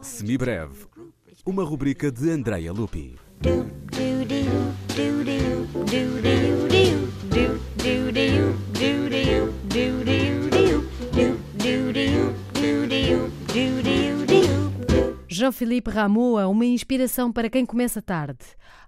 [0.00, 0.86] Semibreve,
[1.44, 3.16] uma rubrica de Andrea Lupi.
[15.28, 18.38] Jean-Philippe Rameau é uma inspiração para quem começa tarde.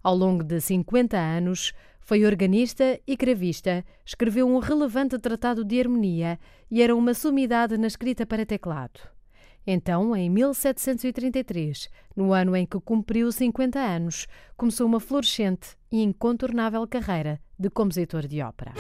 [0.03, 1.73] Ao longo de 50 anos,
[2.09, 6.39] foi organista e cravista, escreveu um relevante tratado de harmonia
[6.71, 8.99] e era uma sumidade na escrita para teclado.
[9.67, 14.27] Então, em 1733, no ano em que cumpriu 50 anos,
[14.57, 18.73] começou uma florescente e incontornável carreira de compositor de ópera.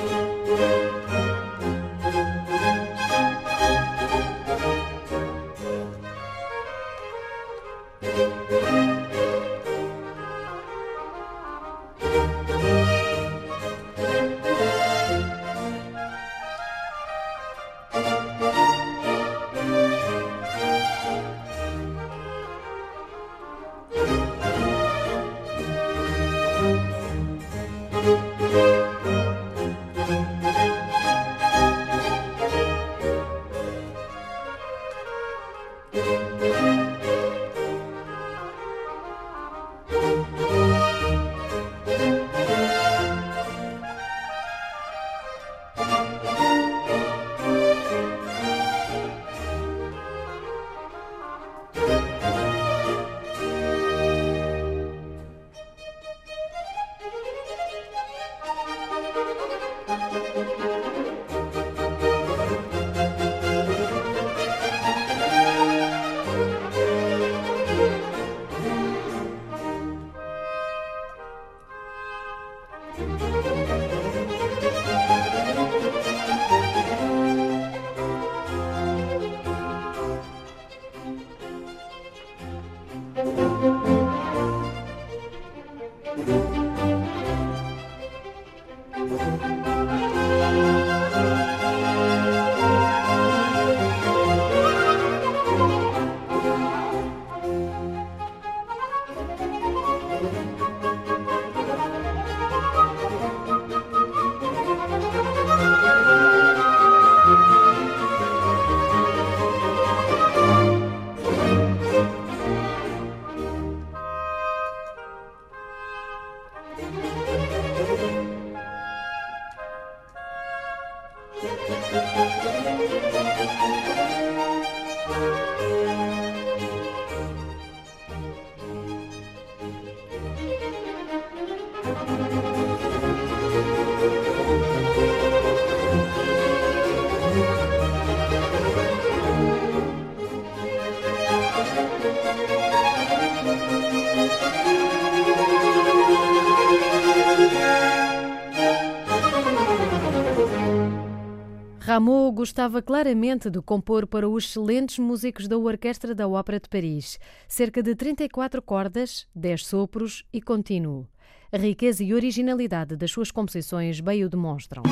[151.99, 157.19] Rameau gostava claramente de compor para os excelentes músicos da Orquestra da Ópera de Paris,
[157.49, 161.09] cerca de 34 cordas, 10 sopros e contínuo.
[161.51, 164.85] A riqueza e originalidade das suas composições bem o demonstram.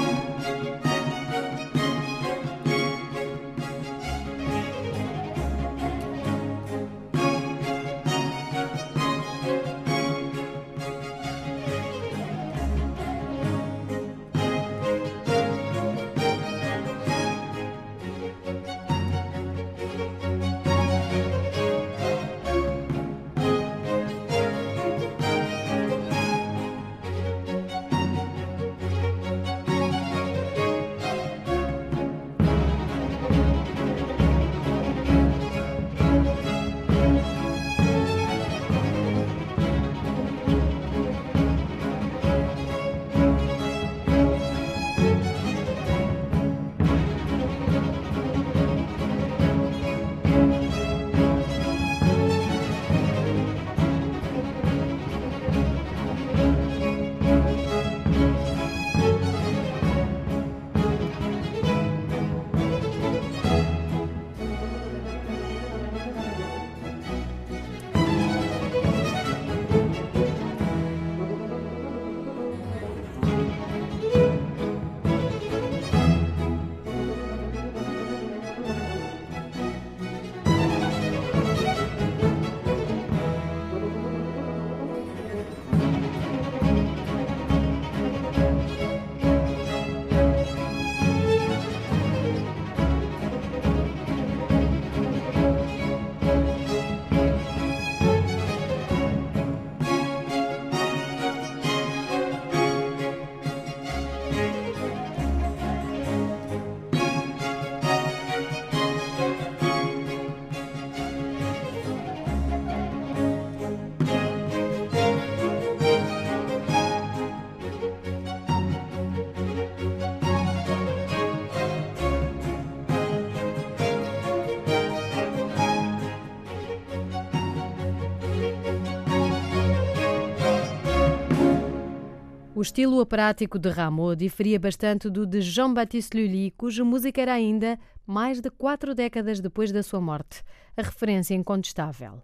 [132.66, 138.40] Estilo operático de Rameau diferia bastante do de Jean-Baptiste Lully, cuja música era ainda mais
[138.40, 140.42] de quatro décadas depois da sua morte,
[140.76, 142.20] a referência incontestável.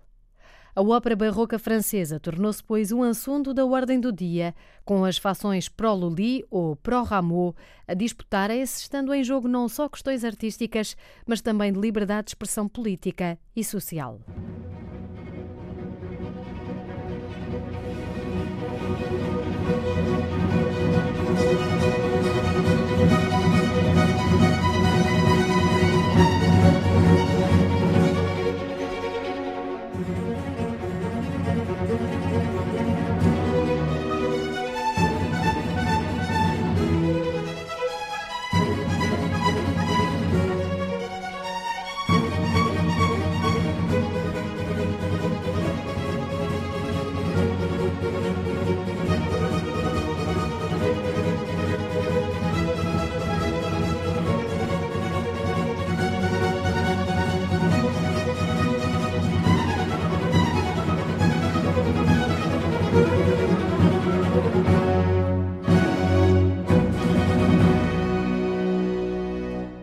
[0.75, 4.53] A ópera barroca francesa tornou-se, pois, um assunto da ordem do dia,
[4.85, 7.55] com as fações pró-Lully ou pró-Rameau
[7.87, 12.69] a disputarem-se, estando em jogo não só questões artísticas, mas também de liberdade de expressão
[12.69, 14.19] política e social.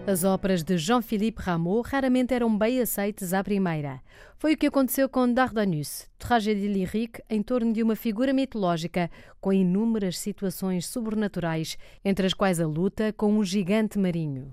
[0.10, 4.02] As óperas de Jean-Philippe Rameau raramente eram bem aceites à primeira.
[4.40, 9.54] Foi o que aconteceu com Dardanus, tragédia lírica em torno de uma figura mitológica com
[9.54, 14.52] inúmeras situações sobrenaturais, entre as quais a luta com um gigante marinho.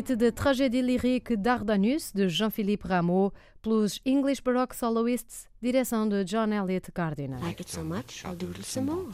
[0.00, 6.52] Suite de tragédie lyrique Dardanus, de Jean-Philippe Rameau, plus English Baroque Soloists, direção de John
[6.52, 7.38] Elliott Gardiner.
[7.42, 9.08] Like it so much, I'll doodle some more.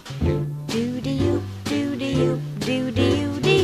[0.68, 3.55] Do-de-you, do-de-you, do-de-you.